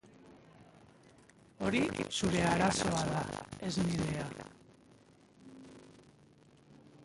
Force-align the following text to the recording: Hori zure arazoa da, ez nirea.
Hori 1.67 1.81
zure 2.15 2.41
arazoa 2.53 3.03
da, 3.11 3.21
ez 3.69 3.71
nirea. 3.93 4.27